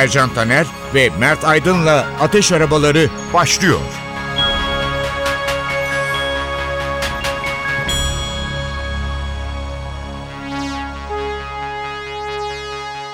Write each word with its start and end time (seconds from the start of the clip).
Ercan 0.00 0.34
Taner 0.34 0.66
ve 0.94 1.10
Mert 1.18 1.44
Aydın'la 1.44 2.06
Ateş 2.20 2.52
Arabaları 2.52 3.08
başlıyor. 3.34 3.80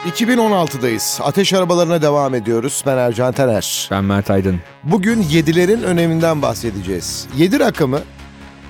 ...2016'dayız. 0.07 1.21
Ateş 1.23 1.53
arabalarına 1.53 2.03
devam 2.03 2.35
ediyoruz. 2.35 2.83
Ben 2.87 2.97
Ercan 2.97 3.33
Taner. 3.33 3.89
Ben 3.91 4.05
Mert 4.05 4.31
Aydın. 4.31 4.61
Bugün 4.83 5.23
yedilerin 5.23 5.83
öneminden 5.83 6.43
bahsedeceğiz. 6.43 7.27
Yedi 7.37 7.61
rakamı 7.61 8.01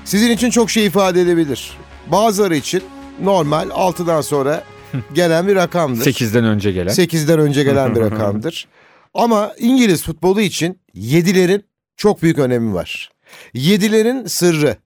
sizin 0.05 0.31
için 0.31 0.51
çok 0.51 0.71
şey 0.71 0.87
ifade 0.87 1.21
edebilir. 1.21 1.79
Bazıları 2.07 2.57
için 2.57 2.83
normal 3.23 3.69
6'dan 3.69 4.21
sonra 4.21 4.63
gelen 5.15 5.49
bir 5.49 5.55
rakamdır. 5.55 6.05
8'den 6.05 6.45
önce 6.45 6.73
gelen. 6.73 6.91
8'den 6.93 7.39
önce 7.39 7.65
gelen 7.65 7.95
bir 7.95 8.01
rakamdır. 8.11 8.69
Ama 9.15 9.53
İngiliz 9.59 10.03
futbolu 10.03 10.41
için 10.41 10.79
yedilerin 10.95 11.65
çok 11.97 12.23
büyük 12.23 12.39
önemi 12.39 12.75
var. 12.75 13.11
Yedilerin 13.55 14.27
sırrı 14.27 14.77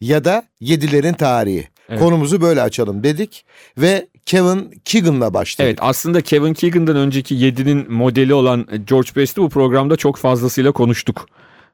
ya 0.00 0.24
da 0.24 0.42
yedilerin 0.60 1.12
tarihi. 1.12 1.68
Evet. 1.88 2.00
Konumuzu 2.00 2.40
böyle 2.40 2.62
açalım 2.62 3.04
dedik 3.04 3.44
ve 3.78 4.06
Kevin 4.26 4.80
Keegan'la 4.84 5.34
başladık. 5.34 5.66
Evet 5.68 5.78
aslında 5.82 6.20
Kevin 6.20 6.54
Keegan'dan 6.54 6.96
önceki 6.96 7.34
7'nin 7.34 7.92
modeli 7.92 8.34
olan 8.34 8.66
George 8.88 9.10
Best'i 9.16 9.40
bu 9.42 9.48
programda 9.48 9.96
çok 9.96 10.16
fazlasıyla 10.16 10.72
konuştuk. 10.72 11.26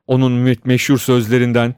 Onun 0.06 0.46
me- 0.46 0.58
meşhur 0.64 0.98
sözlerinden, 0.98 1.74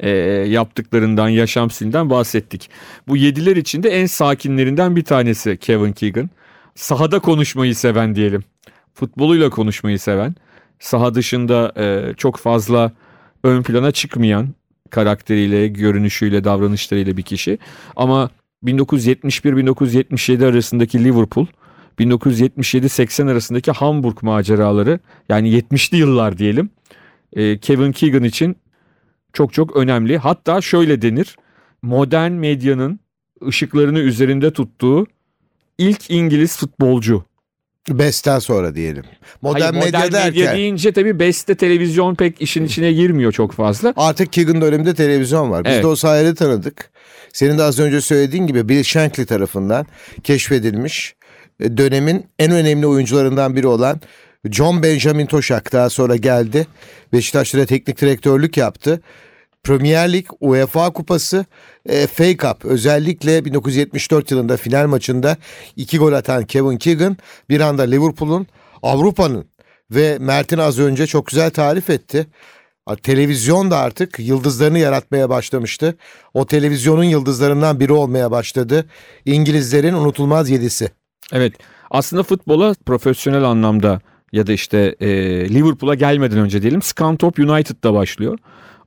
e, 0.00 0.10
yaptıklarından, 0.48 1.28
yaşam 1.28 1.70
stilinden 1.70 2.10
bahsettik. 2.10 2.70
Bu 3.08 3.16
7'ler 3.16 3.58
içinde 3.58 3.88
en 3.88 4.06
sakinlerinden 4.06 4.96
bir 4.96 5.04
tanesi 5.04 5.56
Kevin 5.56 5.92
Keegan. 5.92 6.30
Sahada 6.74 7.18
konuşmayı 7.18 7.74
seven 7.74 8.14
diyelim. 8.14 8.44
Futboluyla 8.94 9.50
konuşmayı 9.50 9.98
seven. 9.98 10.34
Saha 10.78 11.14
dışında 11.14 11.72
e, 11.76 12.14
çok 12.16 12.36
fazla 12.36 12.92
ön 13.44 13.62
plana 13.62 13.92
çıkmayan 13.92 14.48
karakteriyle, 14.90 15.68
görünüşüyle, 15.68 16.44
davranışlarıyla 16.44 17.16
bir 17.16 17.22
kişi. 17.22 17.58
Ama 17.96 18.30
1971-1977 18.64 20.46
arasındaki 20.46 21.04
Liverpool, 21.04 21.46
1977-80 21.98 23.30
arasındaki 23.30 23.72
Hamburg 23.72 24.22
maceraları 24.22 24.98
yani 25.28 25.50
70'li 25.50 25.96
yıllar 25.96 26.38
diyelim 26.38 26.70
e, 27.32 27.58
Kevin 27.58 27.92
Keegan 27.92 28.24
için 28.24 28.56
çok 29.32 29.52
çok 29.52 29.76
önemli. 29.76 30.18
Hatta 30.18 30.60
şöyle 30.60 31.02
denir 31.02 31.36
modern 31.82 32.32
medyanın 32.32 33.00
ışıklarını 33.46 33.98
üzerinde 33.98 34.52
tuttuğu 34.52 35.06
ilk 35.78 36.10
İngiliz 36.10 36.56
futbolcu. 36.56 37.24
Best'ten 37.88 38.38
sonra 38.38 38.74
diyelim. 38.74 39.04
Modern, 39.42 39.60
Hayır, 39.60 39.74
medya 39.74 39.98
modern 40.00 40.12
derken 40.12 40.32
medya 40.32 40.56
deyince 40.56 40.92
tabii 40.92 41.18
Best'te 41.18 41.54
televizyon 41.54 42.14
pek 42.14 42.42
işin 42.42 42.64
içine 42.64 42.92
girmiyor 42.92 43.32
çok 43.32 43.52
fazla. 43.52 43.92
artık 43.96 44.32
Keegan 44.32 44.60
döneminde 44.60 44.94
televizyon 44.94 45.50
var. 45.50 45.64
Biz 45.64 45.72
Evet. 45.72 45.82
de 45.82 45.86
o 45.86 45.96
sayede 45.96 46.34
tanıdık. 46.34 46.90
Senin 47.32 47.58
de 47.58 47.62
az 47.62 47.78
önce 47.78 48.00
söylediğin 48.00 48.46
gibi 48.46 48.68
Bill 48.68 48.82
Shankly 48.82 49.26
tarafından 49.26 49.86
keşfedilmiş 50.24 51.14
e, 51.60 51.76
dönemin 51.76 52.26
en 52.38 52.50
önemli 52.52 52.86
oyuncularından 52.86 53.56
biri 53.56 53.66
olan 53.66 54.00
John 54.48 54.82
Benjamin 54.82 55.26
Toşak 55.26 55.72
daha 55.72 55.90
sonra 55.90 56.16
geldi. 56.16 56.66
Beşiktaş'ta 57.12 57.66
teknik 57.66 58.00
direktörlük 58.00 58.56
yaptı. 58.56 59.00
Premier 59.62 60.12
Lig, 60.12 60.26
UEFA 60.40 60.92
Kupası, 60.92 61.44
e, 61.88 62.06
FA 62.06 62.36
Cup 62.36 62.64
özellikle 62.64 63.44
1974 63.44 64.30
yılında 64.30 64.56
final 64.56 64.86
maçında 64.86 65.36
iki 65.76 65.98
gol 65.98 66.12
atan 66.12 66.44
Kevin 66.44 66.76
Keegan 66.76 67.16
bir 67.48 67.60
anda 67.60 67.82
Liverpool'un, 67.82 68.46
Avrupa'nın 68.82 69.44
ve 69.90 70.18
Mert'in 70.20 70.58
az 70.58 70.78
önce 70.78 71.06
çok 71.06 71.26
güzel 71.26 71.50
tarif 71.50 71.90
etti. 71.90 72.26
Televizyon 73.02 73.70
da 73.70 73.78
artık 73.78 74.18
yıldızlarını 74.18 74.78
yaratmaya 74.78 75.28
başlamıştı. 75.28 75.96
O 76.34 76.46
televizyonun 76.46 77.04
yıldızlarından 77.04 77.80
biri 77.80 77.92
olmaya 77.92 78.30
başladı. 78.30 78.84
İngilizlerin 79.24 79.94
unutulmaz 79.94 80.50
yedisi. 80.50 80.90
Evet 81.32 81.52
aslında 81.90 82.22
futbola 82.22 82.74
profesyonel 82.86 83.42
anlamda 83.44 84.00
ya 84.32 84.46
da 84.46 84.52
işte 84.52 84.96
e, 85.00 85.08
Liverpool'a 85.48 85.94
gelmeden 85.94 86.38
önce 86.38 86.62
diyelim 86.62 86.82
Scunthorpe 86.82 87.42
United'da 87.42 87.94
başlıyor. 87.94 88.38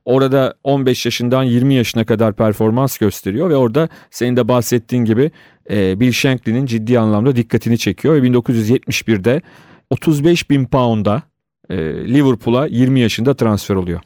Orada 0.05 0.53
15 0.63 1.05
yaşından 1.05 1.43
20 1.43 1.73
yaşına 1.73 2.05
kadar 2.05 2.33
performans 2.33 2.97
gösteriyor 2.97 3.49
ve 3.49 3.55
orada 3.55 3.89
senin 4.11 4.35
de 4.37 4.47
bahsettiğin 4.47 5.05
gibi 5.05 5.31
e, 5.69 5.99
Bill 5.99 6.11
Shankly'nin 6.11 6.65
ciddi 6.65 6.99
anlamda 6.99 7.35
dikkatini 7.35 7.77
çekiyor 7.77 8.15
ve 8.15 8.27
1971'de 8.27 9.41
35 9.89 10.49
bin 10.49 10.65
pound'a 10.65 11.23
e, 11.69 11.77
Liverpool'a 12.13 12.67
20 12.67 12.99
yaşında 12.99 13.35
transfer 13.35 13.75
oluyor. 13.75 14.01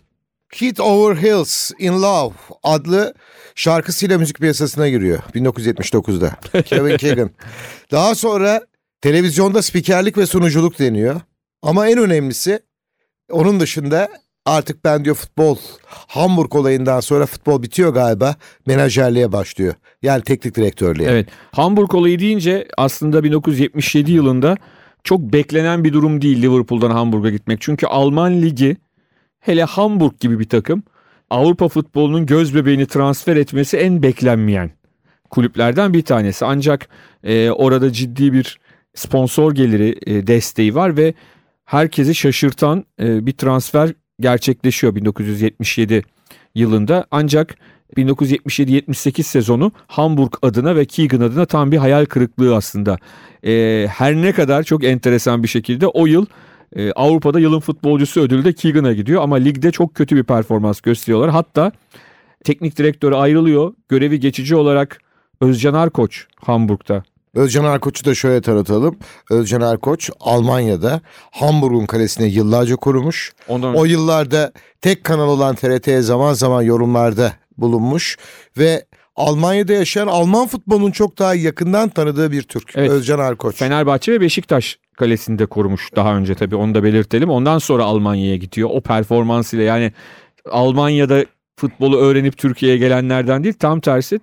Hit 0.62 0.80
Over 0.80 1.16
Hills 1.16 1.72
in 1.80 1.94
Love 1.94 2.34
adlı 2.64 3.14
şarkısıyla 3.56 4.18
müzik 4.18 4.40
piyasasına 4.40 4.90
giriyor 4.90 5.20
1979'da. 5.36 6.62
Kevin 6.62 6.98
Keegan. 6.98 7.30
Daha 7.92 8.16
sonra 8.16 8.62
televizyonda 9.02 9.62
spikerlik 9.62 10.18
ve 10.18 10.26
sunuculuk 10.26 10.80
deniyor. 10.80 11.22
Ama 11.62 11.88
en 11.88 11.98
önemlisi 11.98 12.60
onun 13.32 13.60
dışında 13.60 14.10
artık 14.46 14.84
ben 14.86 15.06
diyor 15.06 15.16
futbol 15.16 15.58
Hamburg 15.86 16.56
olayından 16.56 17.00
sonra 17.00 17.26
futbol 17.26 17.64
bitiyor 17.64 17.94
galiba 17.94 18.36
menajerliğe 18.66 19.32
başlıyor. 19.32 19.74
Yani 20.02 20.24
teknik 20.24 20.56
direktörlüğe. 20.56 21.10
Evet. 21.10 21.28
Hamburg 21.52 21.96
olayı 21.96 22.20
deyince 22.20 22.68
aslında 22.78 23.24
1977 23.24 24.12
yılında 24.12 24.58
çok 25.04 25.22
beklenen 25.22 25.84
bir 25.84 25.94
durum 25.94 26.22
değil 26.22 26.42
Liverpool'dan 26.42 26.92
Hamburg'a 26.92 27.30
gitmek. 27.30 27.62
Çünkü 27.62 27.88
Alman 27.88 28.42
ligi 28.42 28.78
hele 29.40 29.64
Hamburg 29.64 30.20
gibi 30.20 30.40
bir 30.40 30.50
takım 30.50 30.84
Avrupa 31.30 31.68
futbolunun 31.68 32.26
göz 32.26 32.56
bebeğini 32.56 32.86
transfer 32.86 33.36
etmesi 33.36 33.78
en 33.78 34.04
beklenmeyen 34.04 34.72
kulüplerden 35.30 35.94
bir 35.94 36.02
tanesi. 36.02 36.46
Ancak 36.46 36.90
e, 37.24 37.52
orada 37.52 37.94
ciddi 37.94 38.34
bir 38.34 38.60
sponsor 38.98 39.56
geliri 39.56 39.96
e, 40.06 40.28
desteği 40.28 40.76
var 40.76 40.98
ve 40.98 41.14
herkesi 41.66 42.16
şaşırtan 42.16 42.86
e, 43.00 43.26
bir 43.26 43.34
transfer 43.34 43.94
gerçekleşiyor 44.20 44.96
1977 44.96 46.04
yılında. 46.56 47.06
Ancak 47.12 47.56
1977-78 47.98 49.24
sezonu 49.24 49.72
Hamburg 49.88 50.34
adına 50.42 50.76
ve 50.76 50.86
Keegan 50.86 51.22
adına 51.22 51.46
tam 51.46 51.72
bir 51.72 51.78
hayal 51.78 52.06
kırıklığı 52.06 52.56
aslında. 52.56 52.98
Ee, 53.46 53.88
her 53.90 54.16
ne 54.16 54.32
kadar 54.32 54.64
çok 54.64 54.84
enteresan 54.84 55.44
bir 55.44 55.48
şekilde 55.48 55.88
o 55.88 56.06
yıl 56.06 56.26
e, 56.76 56.92
Avrupa'da 56.92 57.40
yılın 57.40 57.60
futbolcusu 57.60 58.22
ödülü 58.22 58.46
de 58.46 58.54
Keegan'a 58.54 58.94
gidiyor 58.94 59.22
ama 59.24 59.36
ligde 59.36 59.72
çok 59.72 59.96
kötü 59.96 60.16
bir 60.16 60.24
performans 60.24 60.82
gösteriyorlar. 60.82 61.30
Hatta 61.30 61.72
teknik 62.44 62.78
direktörü 62.78 63.16
ayrılıyor. 63.16 63.74
Görevi 63.90 64.20
geçici 64.20 64.56
olarak 64.56 65.02
Özcan 65.42 65.74
Arkoç 65.74 66.26
Hamburg'da. 66.46 67.04
Özcan 67.38 67.64
Arkoç'u 67.64 68.06
da 68.06 68.16
şöyle 68.16 68.42
tanıtalım. 68.42 68.98
Özcan 69.30 69.62
Arkoç 69.62 70.10
Almanya'da 70.20 71.02
Hamburg'un 71.32 71.86
kalesini 71.86 72.28
yıllarca 72.28 72.76
korumuş. 72.76 73.34
Ondan 73.48 73.76
O 73.76 73.86
yıllarda 73.86 74.52
tek 74.82 75.04
kanal 75.04 75.30
olan 75.30 75.56
TRT'ye 75.56 76.02
zaman 76.02 76.34
zaman 76.34 76.62
yorumlarda 76.62 77.34
bulunmuş 77.58 78.18
ve 78.58 78.86
Almanya'da 79.16 79.74
yaşayan 79.74 80.08
Alman 80.08 80.48
futbolunun 80.48 80.92
çok 80.92 81.20
daha 81.20 81.36
yakından 81.36 81.90
tanıdığı 81.90 82.32
bir 82.32 82.42
Türk. 82.42 82.72
Evet. 82.76 82.90
Özcan 82.90 83.20
Arkoç. 83.20 83.56
Fenerbahçe 83.56 84.12
ve 84.12 84.22
Beşiktaş 84.22 84.80
kalesinde 84.98 85.46
korumuş 85.46 85.96
daha 85.96 86.16
önce 86.16 86.36
tabii 86.36 86.56
onu 86.56 86.76
da 86.76 86.84
belirtelim. 86.84 87.30
Ondan 87.30 87.58
sonra 87.58 87.84
Almanya'ya 87.84 88.36
gidiyor. 88.36 88.70
O 88.74 88.82
performansıyla 88.82 89.66
yani 89.66 89.94
Almanya'da 90.52 91.26
futbolu 91.56 91.98
öğrenip 91.98 92.38
Türkiye'ye 92.38 92.78
gelenlerden 92.78 93.44
değil 93.44 93.56
tam 93.60 93.80
tersi. 93.80 94.20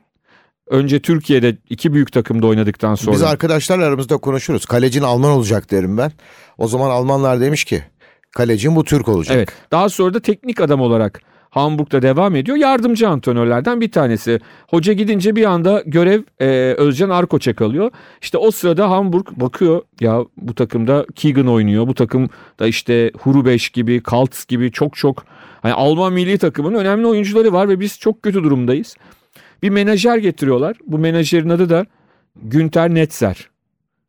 Önce 0.67 1.01
Türkiye'de 1.01 1.57
iki 1.71 1.93
büyük 1.93 2.13
takımda 2.13 2.47
oynadıktan 2.47 2.95
sonra. 2.95 3.15
Biz 3.15 3.23
arkadaşlarla 3.23 3.85
aramızda 3.85 4.17
konuşuruz. 4.17 4.67
Kalecin 4.67 5.03
Alman 5.03 5.31
olacak 5.31 5.71
derim 5.71 5.99
ben. 5.99 6.13
O 6.59 6.69
zaman 6.69 6.91
Almanlar 6.91 7.41
demiş 7.41 7.65
ki 7.65 7.83
kalecin 8.31 8.77
bu 8.77 8.85
Türk 8.85 9.09
olacak. 9.09 9.37
Evet. 9.37 9.49
Daha 9.71 9.89
sonra 9.89 10.15
da 10.15 10.21
teknik 10.21 10.61
adam 10.61 10.81
olarak 10.81 11.21
Hamburg'da 11.51 12.03
devam 12.03 12.37
ediyor. 12.37 12.57
Yardımcı 12.57 13.09
antrenörlerden 13.09 13.81
bir 13.81 13.93
tanesi. 13.93 14.41
Hoca 14.69 14.93
gidince 14.93 15.37
bir 15.37 15.45
anda 15.45 15.83
görev 15.87 16.23
e, 16.41 16.75
Özcan 16.79 17.11
Arkoç'a 17.11 17.55
kalıyor. 17.55 17.91
İşte 18.23 18.39
o 18.39 18.51
sırada 18.51 18.91
Hamburg 18.91 19.27
bakıyor 19.37 19.83
ya 20.01 20.25
bu 20.37 20.55
takımda 20.55 21.07
Keegan 21.15 21.49
oynuyor. 21.49 21.87
Bu 21.87 21.95
takım 21.95 22.31
da 22.59 22.67
işte 22.67 23.13
Hurubeş 23.21 23.71
gibi, 23.71 24.03
Kaltz 24.03 24.45
gibi 24.47 24.73
çok 24.73 24.97
çok 24.97 25.25
hani 25.63 25.73
Alman 25.73 26.13
milli 26.13 26.39
takımının 26.39 26.79
önemli 26.79 27.07
oyuncuları 27.07 27.53
var 27.53 27.69
ve 27.69 27.81
biz 27.81 27.99
çok 27.99 28.23
kötü 28.23 28.45
durumdayız. 28.45 28.97
Bir 29.65 29.71
menajer 29.71 30.19
getiriyorlar. 30.19 30.77
Bu 30.87 30.99
menajerin 30.99 31.49
adı 31.49 31.71
da 31.71 31.87
Günter 32.43 32.95
Netzer. 32.95 33.49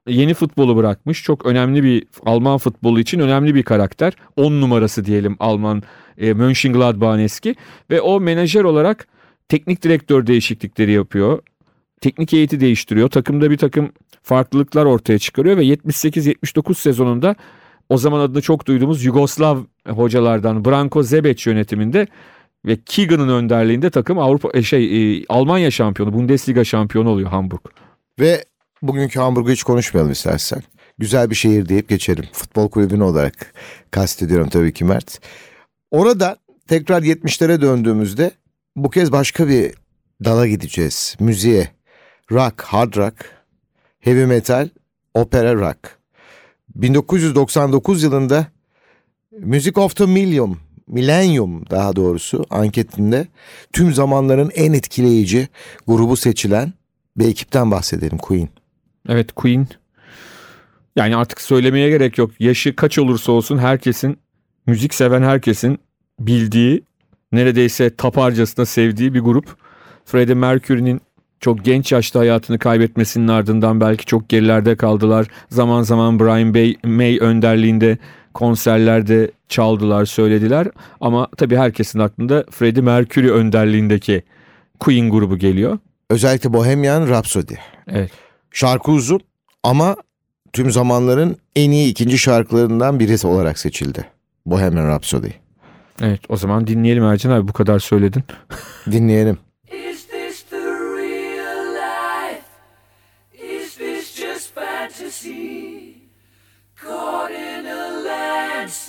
Yeni 0.08 0.34
futbolu 0.34 0.76
bırakmış. 0.76 1.24
Çok 1.24 1.46
önemli 1.46 1.84
bir 1.84 2.04
Alman 2.26 2.58
futbolu 2.58 3.00
için 3.00 3.20
önemli 3.20 3.56
bir 3.56 3.64
karakter. 3.64 4.14
10 4.36 4.52
numarası 4.62 5.06
diyelim 5.06 5.36
Alman 5.40 5.84
e, 6.18 6.34
Mönchengladbach'ın 6.34 7.20
eski. 7.20 7.56
Ve 7.90 8.02
o 8.02 8.20
menajer 8.20 8.64
olarak 8.64 9.08
teknik 9.50 9.84
direktör 9.84 10.28
değişiklikleri 10.28 10.92
yapıyor. 10.92 11.40
Teknik 12.02 12.32
heyeti 12.32 12.60
değiştiriyor. 12.60 13.10
Takımda 13.10 13.52
bir 13.52 13.58
takım 13.58 13.92
farklılıklar 14.24 14.86
ortaya 14.86 15.20
çıkarıyor 15.20 15.58
ve 15.58 15.66
78-79 15.66 16.76
sezonunda 16.76 17.36
o 17.90 17.98
zaman 17.98 18.20
adını 18.20 18.42
çok 18.42 18.68
duyduğumuz 18.68 19.06
Yugoslav 19.06 19.58
hocalardan 19.88 20.66
Branko 20.66 21.04
Zebec 21.04 21.50
yönetiminde 21.50 22.08
ve 22.66 22.78
Keegan'ın 22.86 23.30
önderliğinde 23.30 23.90
takım 23.90 24.20
Avrupa 24.20 24.50
e, 24.54 24.64
şey 24.64 25.18
e, 25.18 25.26
Almanya 25.30 25.72
şampiyonu, 25.72 26.14
Bundesliga 26.14 26.64
şampiyonu 26.64 27.10
oluyor 27.10 27.30
Hamburg. 27.30 27.62
Ve 28.20 28.46
bugünkü 28.82 29.20
Hamburg'u 29.20 29.52
hiç 29.52 29.64
konuşmayalım 29.64 30.12
istersen. 30.12 30.64
Güzel 30.98 31.30
bir 31.30 31.36
şehir 31.36 31.70
deyip 31.70 31.90
geçelim. 31.90 32.26
Futbol 32.34 32.70
kulübünü 32.70 33.04
olarak 33.04 33.54
kastediyorum 33.92 34.50
tabii 34.50 34.74
ki 34.74 34.86
Mert. 34.86 35.20
Orada 35.92 36.38
tekrar 36.68 37.02
70'lere 37.02 37.62
döndüğümüzde 37.62 38.32
bu 38.76 38.90
kez 38.90 39.12
başka 39.12 39.48
bir 39.48 39.74
dala 40.26 40.48
gideceğiz. 40.48 41.16
Müziğe. 41.20 41.76
Rock, 42.32 42.62
hard 42.62 42.96
rock, 42.96 43.16
heavy 44.00 44.26
metal, 44.26 44.70
opera 45.14 45.56
rock. 45.56 45.78
1999 46.76 48.04
yılında 48.04 48.48
Music 49.40 49.80
of 49.80 49.96
the 49.96 50.06
Millennium, 50.06 50.60
Millennium 50.88 51.70
daha 51.70 51.96
doğrusu 51.96 52.46
anketinde 52.50 53.28
tüm 53.74 53.94
zamanların 53.94 54.52
en 54.56 54.74
etkileyici 54.74 55.48
grubu 55.88 56.16
seçilen 56.16 56.74
bir 57.18 57.28
ekipten 57.28 57.72
bahsedelim 57.72 58.18
Queen. 58.18 58.50
Evet 59.10 59.32
Queen. 59.32 59.68
Yani 60.96 61.16
artık 61.16 61.42
söylemeye 61.42 61.90
gerek 61.90 62.18
yok. 62.18 62.32
Yaşı 62.40 62.76
kaç 62.76 63.00
olursa 63.00 63.32
olsun 63.32 63.58
herkesin, 63.58 64.18
müzik 64.68 64.94
seven 64.94 65.22
herkesin 65.22 65.80
bildiği, 66.20 66.84
neredeyse 67.32 67.96
taparcasına 67.96 68.66
sevdiği 68.66 69.14
bir 69.14 69.20
grup. 69.20 69.56
Freddie 70.06 70.36
Mercury'nin 70.36 71.02
çok 71.40 71.66
genç 71.66 71.92
yaşta 71.92 72.20
hayatını 72.20 72.60
kaybetmesinin 72.60 73.28
ardından 73.28 73.82
belki 73.82 74.06
çok 74.06 74.30
gerilerde 74.30 74.76
kaldılar. 74.76 75.28
Zaman 75.50 75.84
zaman 75.84 76.20
Brian 76.20 76.78
May 76.96 77.18
önderliğinde 77.20 77.98
konserlerde 78.34 79.32
çaldılar, 79.50 80.06
söylediler. 80.06 80.68
Ama 81.02 81.28
tabii 81.38 81.58
herkesin 81.58 82.00
aklında 82.00 82.46
Freddie 82.52 82.82
Mercury 82.82 83.30
önderliğindeki 83.30 84.24
Queen 84.80 85.10
grubu 85.10 85.38
geliyor. 85.38 85.78
Özellikle 86.10 86.54
Bohemian 86.54 87.08
Rhapsody. 87.08 87.54
Evet. 87.88 88.12
Şarkı 88.52 88.92
uzun 88.92 89.20
ama 89.64 89.96
tüm 90.54 90.72
zamanların 90.72 91.38
en 91.56 91.72
iyi 91.72 91.92
ikinci 91.92 92.18
şarkılarından 92.18 93.00
birisi 93.00 93.28
olarak 93.28 93.60
seçildi. 93.60 94.06
Bohemian 94.46 94.88
Rhapsody. 94.88 95.30
Evet 96.02 96.22
o 96.30 96.38
zaman 96.38 96.68
dinleyelim 96.68 97.04
Ercan 97.04 97.32
abi 97.32 97.48
bu 97.48 97.54
kadar 97.54 97.80
söyledin. 97.80 98.24
Dinleyelim. 98.92 99.38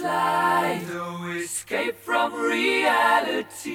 Landslide, 0.00 0.88
no 0.88 1.31
escape 1.31 1.96
from 1.96 2.34
reality. 2.34 3.66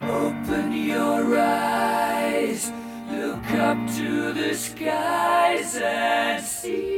Open 0.00 0.72
your 0.72 1.38
eyes, 1.38 2.72
look 3.10 3.50
up 3.52 3.78
to 3.96 4.32
the 4.32 4.54
skies 4.54 5.76
and 5.76 6.42
see. 6.44 6.93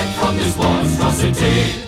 Sparing 0.00 0.12
from 0.18 0.36
this 0.36 0.56
monstrosity. 0.56 1.86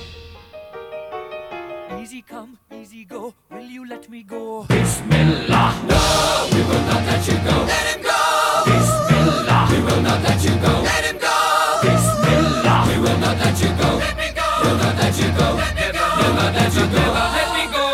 Easy 2.00 2.22
come, 2.22 2.58
easy 2.74 3.04
go, 3.04 3.34
will 3.50 3.60
you 3.60 3.88
let 3.88 4.08
me 4.10 4.22
go? 4.22 4.64
Bismillah, 4.68 5.74
no, 5.88 6.48
we 6.52 6.60
will 6.62 6.84
not 6.86 7.04
let 7.06 7.26
you 7.26 7.34
go. 7.34 7.64
Let 7.64 7.86
him 7.94 8.02
go! 8.02 8.64
Bismillah, 8.66 9.68
we 9.70 9.78
will 9.82 10.02
not 10.02 10.22
let 10.22 10.44
you 10.44 10.54
go. 10.56 10.82
Let 10.82 11.04
him 11.04 11.18
go! 11.18 11.36
Bismillah, 11.82 12.86
we 12.88 12.98
will 13.00 13.18
not 13.18 13.38
let 13.38 13.60
you 13.62 13.68
go. 13.80 13.96
Let 13.98 14.16
me 14.18 14.28
go! 14.34 14.46
We'll 14.62 14.76
not 14.76 14.96
let 14.96 15.18
you 15.18 15.30
go. 15.38 15.54
Let 15.56 15.74
me 15.76 15.88
go! 15.92 16.04
We'll 16.18 16.34
not 16.34 16.54
let 16.54 16.74
you 16.74 16.86
go. 16.94 17.04
Let 17.38 17.50
me 17.56 17.64
go! 17.72 17.84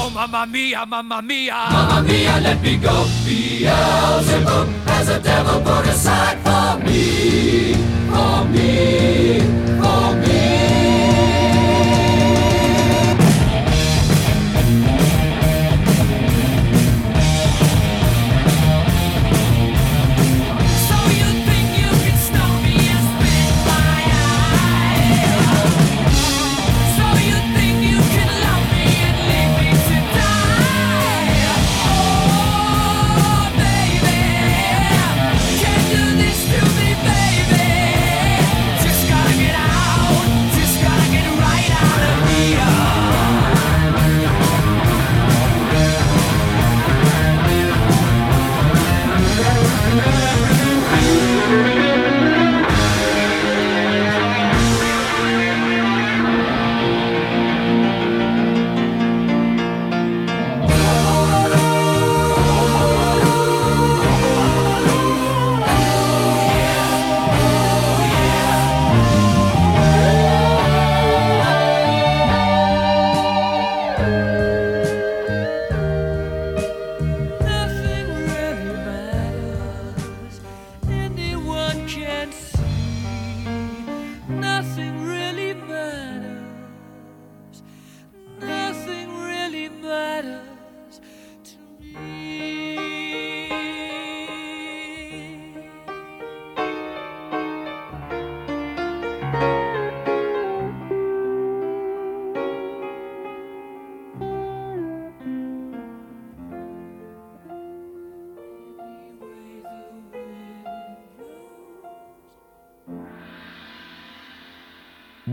Oh, 0.00 0.10
mamma 0.14 0.46
mia, 0.46 0.86
mamma 0.86 1.22
mia. 1.22 1.54
Mamma 1.70 2.02
mia, 2.02 2.40
let 2.40 2.62
me 2.62 2.76
go. 2.76 3.06
Beelzebub 3.24 4.87
a 5.10 5.20
devil 5.20 5.60
put 5.60 5.86
aside 5.86 6.38
for 6.44 6.84
me. 6.84 7.74
For 8.10 8.44
me. 8.52 9.40
For 9.80 10.14
me. 10.16 11.57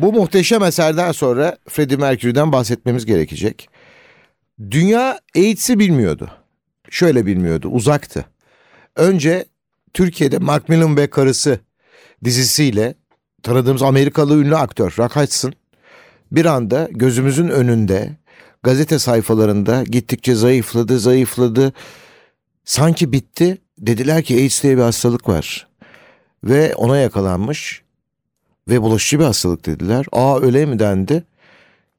Bu 0.02 0.14
muhteşem 0.14 0.64
eserden 0.64 1.12
sonra 1.12 1.58
Freddie 1.70 1.98
Mercury'den 1.98 2.52
bahsetmemiz 2.52 3.06
gerekecek. 3.06 3.70
Dünya 4.72 5.20
AIDS'i 5.36 5.80
bilmiyordu. 5.80 6.32
Şöyle 6.90 7.26
bilmiyordu, 7.26 7.68
uzaktı. 7.68 8.26
Önce 8.96 9.46
Türkiye'de 9.94 10.38
Macmillan 10.38 10.98
ve 10.98 11.10
Karısı 11.10 11.60
dizisiyle 12.24 12.96
tanıdığımız 13.44 13.82
Amerikalı 13.82 14.42
ünlü 14.42 14.56
aktör 14.56 14.96
Rock 14.98 15.16
Hudson 15.16 15.54
bir 16.32 16.46
anda 16.46 16.88
gözümüzün 16.92 17.50
önünde 17.50 18.10
gazete 18.64 19.00
sayfalarında 19.00 19.84
gittikçe 19.84 20.36
zayıfladı, 20.36 21.00
zayıfladı. 21.00 21.74
Sanki 22.66 23.12
bitti. 23.12 23.58
Dediler 23.78 24.24
ki 24.24 24.36
AIDS 24.36 24.64
diye 24.64 24.78
bir 24.78 24.82
hastalık 24.82 25.30
var. 25.30 25.68
Ve 26.44 26.76
ona 26.76 26.98
yakalanmış 26.98 27.85
ve 28.70 28.82
bulaşıcı 28.82 29.20
bir 29.20 29.24
hastalık 29.24 29.66
dediler. 29.66 30.06
Aa 30.12 30.40
öyle 30.42 30.66
mi 30.66 30.80
dendi? 30.80 31.24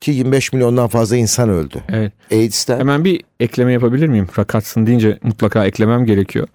Ki 0.01 0.11
25 0.11 0.53
milyondan 0.53 0.89
fazla 0.89 1.17
insan 1.17 1.49
öldü. 1.49 1.83
Evet. 1.89 2.13
AIDS'ten. 2.33 2.79
Hemen 2.79 3.05
bir 3.05 3.25
ekleme 3.41 3.73
yapabilir 3.73 4.09
miyim? 4.09 4.29
Rakatsın 4.39 4.87
deyince 4.87 5.19
mutlaka 5.23 5.67
eklemem 5.67 6.07
gerekiyor. 6.07 6.49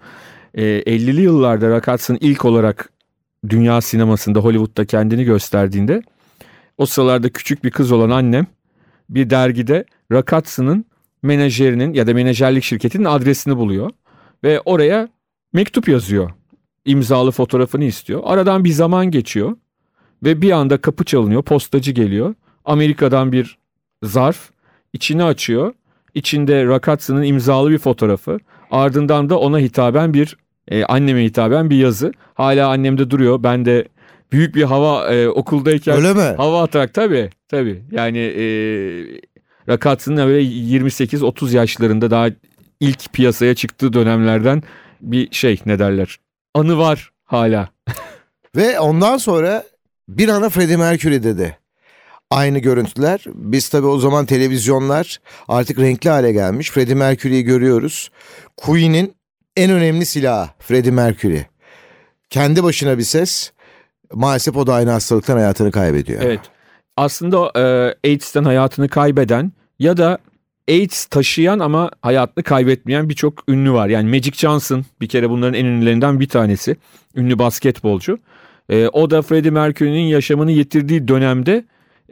Ee, 0.54 0.62
50'li 0.62 1.20
yıllarda 1.20 1.70
Rakatsın 1.70 2.18
ilk 2.20 2.44
olarak 2.44 2.92
dünya 3.48 3.80
sinemasında 3.80 4.38
Hollywood'da 4.38 4.84
kendini 4.84 5.24
gösterdiğinde 5.24 6.02
o 6.78 6.86
sıralarda 6.86 7.28
küçük 7.28 7.64
bir 7.64 7.70
kız 7.70 7.92
olan 7.92 8.10
annem 8.10 8.46
bir 9.10 9.30
dergide 9.30 9.84
Rakatsın'ın 10.12 10.84
menajerinin 11.22 11.94
ya 11.94 12.06
da 12.06 12.14
menajerlik 12.14 12.64
şirketinin 12.64 13.04
adresini 13.04 13.56
buluyor 13.56 13.90
ve 14.44 14.60
oraya 14.60 15.08
mektup 15.52 15.88
yazıyor. 15.88 16.30
İmzalı 16.84 17.30
fotoğrafını 17.30 17.84
istiyor. 17.84 18.20
Aradan 18.24 18.64
bir 18.64 18.72
zaman 18.72 19.10
geçiyor 19.10 19.56
ve 20.24 20.42
bir 20.42 20.50
anda 20.50 20.76
kapı 20.76 21.04
çalınıyor, 21.04 21.42
postacı 21.42 21.92
geliyor. 21.92 22.34
Amerika'dan 22.64 23.32
bir 23.32 23.58
zarf 24.02 24.50
içini 24.92 25.24
açıyor. 25.24 25.74
İçinde 26.14 26.66
Rakatsı'nın 26.66 27.22
imzalı 27.22 27.70
bir 27.70 27.78
fotoğrafı. 27.78 28.38
Ardından 28.70 29.30
da 29.30 29.38
ona 29.38 29.58
hitaben 29.58 30.14
bir 30.14 30.36
e, 30.68 30.84
anneme 30.84 31.24
hitaben 31.24 31.70
bir 31.70 31.76
yazı. 31.76 32.12
Hala 32.34 32.68
annemde 32.68 33.10
duruyor. 33.10 33.42
Ben 33.42 33.64
de 33.64 33.88
büyük 34.32 34.54
bir 34.54 34.62
hava 34.62 35.14
e, 35.14 35.28
okuldayken 35.28 35.96
Öyle 35.96 36.14
mi? 36.14 36.36
hava 36.36 36.62
atarak 36.62 36.94
tabii 36.94 37.30
tabii. 37.48 37.82
Yani 37.90 38.18
e, 38.18 38.44
Rakatsı'nın 39.68 40.28
böyle 40.28 40.42
28-30 40.42 41.56
yaşlarında 41.56 42.10
daha 42.10 42.28
ilk 42.80 43.12
piyasaya 43.12 43.54
çıktığı 43.54 43.92
dönemlerden 43.92 44.62
bir 45.00 45.28
şey 45.34 45.60
ne 45.66 45.78
derler. 45.78 46.18
Anı 46.54 46.78
var 46.78 47.10
hala. 47.24 47.68
Ve 48.56 48.80
ondan 48.80 49.16
sonra 49.16 49.64
bir 50.08 50.28
ana 50.28 50.48
Freddie 50.48 50.76
Mercury 50.76 51.22
dedi. 51.22 51.58
Aynı 52.30 52.58
görüntüler. 52.58 53.24
Biz 53.26 53.68
tabii 53.68 53.86
o 53.86 53.98
zaman 53.98 54.26
televizyonlar 54.26 55.20
artık 55.48 55.78
renkli 55.78 56.10
hale 56.10 56.32
gelmiş. 56.32 56.70
Freddie 56.70 56.94
Mercury'yi 56.94 57.42
görüyoruz. 57.42 58.10
Queen'in 58.56 59.14
en 59.56 59.70
önemli 59.70 60.06
silahı 60.06 60.50
Freddie 60.58 60.90
Mercury. 60.90 61.40
Kendi 62.30 62.62
başına 62.62 62.98
bir 62.98 63.02
ses. 63.02 63.52
Maalesef 64.12 64.56
o 64.56 64.66
da 64.66 64.74
aynı 64.74 64.90
hastalıktan 64.90 65.36
hayatını 65.36 65.70
kaybediyor. 65.70 66.22
Evet. 66.22 66.40
Aslında 66.96 67.52
e, 67.56 68.08
AIDS'ten 68.08 68.44
hayatını 68.44 68.88
kaybeden 68.88 69.52
ya 69.78 69.96
da 69.96 70.18
AIDS 70.68 71.04
taşıyan 71.04 71.58
ama 71.58 71.90
hayatını 72.02 72.44
kaybetmeyen 72.44 73.08
birçok 73.08 73.48
ünlü 73.48 73.72
var. 73.72 73.88
Yani 73.88 74.08
Magic 74.08 74.32
Johnson 74.32 74.84
bir 75.00 75.08
kere 75.08 75.30
bunların 75.30 75.54
en 75.54 75.64
ünlülerinden 75.64 76.20
bir 76.20 76.28
tanesi. 76.28 76.76
Ünlü 77.16 77.38
basketbolcu. 77.38 78.18
E, 78.68 78.88
o 78.88 79.10
da 79.10 79.22
Freddie 79.22 79.50
Mercury'nin 79.50 80.06
yaşamını 80.06 80.52
yitirdiği 80.52 81.08
dönemde 81.08 81.64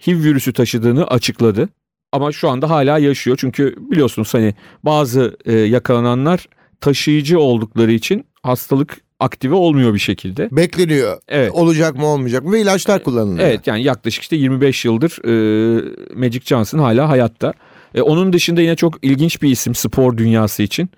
HIV 0.06 0.22
virüsü 0.24 0.52
taşıdığını 0.52 1.06
açıkladı. 1.06 1.68
Ama 2.12 2.32
şu 2.32 2.48
anda 2.48 2.70
hala 2.70 2.98
yaşıyor. 2.98 3.36
Çünkü 3.40 3.74
biliyorsunuz 3.90 4.34
hani 4.34 4.54
bazı 4.84 5.36
e, 5.44 5.52
yakalananlar 5.52 6.48
taşıyıcı 6.80 7.40
oldukları 7.40 7.92
için 7.92 8.24
hastalık 8.42 9.00
aktive 9.20 9.54
olmuyor 9.54 9.94
bir 9.94 9.98
şekilde. 9.98 10.48
Bekleniyor. 10.52 11.18
Evet. 11.28 11.52
Olacak 11.52 11.96
mı 11.96 12.06
olmayacak 12.06 12.44
mı 12.44 12.52
ve 12.52 12.60
ilaçlar 12.60 13.04
kullanılıyor. 13.04 13.48
Evet 13.48 13.66
yani 13.66 13.82
yaklaşık 13.82 14.22
işte 14.22 14.36
25 14.36 14.84
yıldır 14.84 15.18
e, 15.24 16.14
Magic 16.14 16.40
Johnson 16.44 16.78
hala 16.78 17.08
hayatta. 17.08 17.52
E, 17.94 18.02
onun 18.02 18.32
dışında 18.32 18.60
yine 18.60 18.76
çok 18.76 19.04
ilginç 19.04 19.42
bir 19.42 19.50
isim 19.50 19.74
spor 19.74 20.16
dünyası 20.16 20.62
için. 20.62 20.90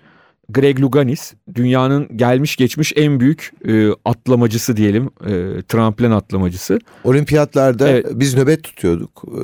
Greg 0.49 0.81
Louganis 0.81 1.33
dünyanın 1.55 2.17
gelmiş 2.17 2.55
geçmiş 2.55 2.93
en 2.95 3.19
büyük 3.19 3.51
e, 3.67 3.89
atlamacısı 4.05 4.77
diyelim 4.77 5.09
e, 5.25 5.61
tramplen 5.67 6.11
atlamacısı. 6.11 6.79
Olimpiyatlarda 7.03 7.89
Evet. 7.89 8.05
biz 8.13 8.35
nöbet 8.35 8.63
tutuyorduk 8.63 9.23
e, 9.27 9.41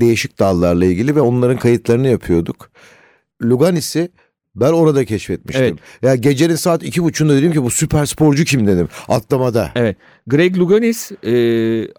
değişik 0.00 0.38
dallarla 0.38 0.84
ilgili 0.84 1.16
ve 1.16 1.20
onların 1.20 1.56
kayıtlarını 1.58 2.08
yapıyorduk. 2.08 2.70
Luganis'i 3.42 4.08
ben 4.54 4.72
orada 4.72 5.04
keşfetmiştim. 5.04 5.64
Evet. 5.64 5.78
Ya 6.02 6.14
gecenin 6.14 6.54
saat 6.54 6.82
iki 6.82 7.02
buçuğunda 7.02 7.36
dedim 7.36 7.52
ki 7.52 7.62
bu 7.62 7.70
süper 7.70 8.06
sporcu 8.06 8.44
kim 8.44 8.66
dedim 8.66 8.88
atlamada. 9.08 9.70
Evet 9.74 9.96
Greg 10.26 10.58
Louganis 10.58 11.12
e, 11.24 11.34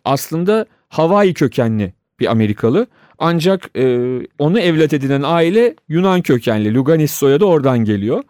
aslında 0.06 0.66
Hawaii 0.90 1.34
kökenli 1.34 1.94
bir 2.20 2.32
Amerikalı. 2.32 2.88
Ancak 3.20 3.70
e, 3.78 4.20
onu 4.40 4.60
evlat 4.60 4.94
edinen 4.94 5.22
aile 5.26 5.76
Yunan 5.90 6.22
kökenli. 6.22 6.74
Louganis 6.74 7.12
soyadı 7.12 7.46
oradan 7.46 7.80
geliyor. 7.80 8.24